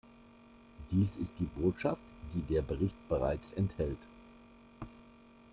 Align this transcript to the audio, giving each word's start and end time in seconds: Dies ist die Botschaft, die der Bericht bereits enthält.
Dies 0.89 1.15
ist 1.17 1.29
die 1.37 1.45
Botschaft, 1.61 2.01
die 2.33 2.41
der 2.51 2.63
Bericht 2.63 2.95
bereits 3.07 3.53
enthält. 3.53 3.99